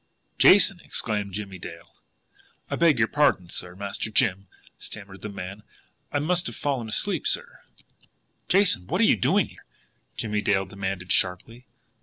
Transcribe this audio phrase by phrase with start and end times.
[0.39, 2.01] "Jason!" exclaimed Jimmie Dale
[2.71, 2.71] again.
[2.71, 4.47] "I beg pardon, sir, Master Jim,"
[4.79, 5.61] stammered the man.
[6.11, 7.59] "I I must have fallen asleep, sir."
[8.49, 9.65] "Jason, what are you doing here?"
[10.17, 11.67] Jimmie Dale demanded sharply.